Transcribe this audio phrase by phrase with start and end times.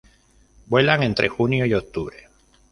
[0.65, 2.27] Vuelan entre junio y octubre.